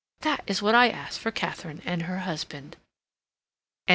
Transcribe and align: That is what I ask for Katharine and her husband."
That 0.21 0.43
is 0.47 0.63
what 0.63 0.73
I 0.73 0.89
ask 0.89 1.21
for 1.21 1.29
Katharine 1.29 1.83
and 1.85 2.01
her 2.01 2.21
husband." 2.21 2.75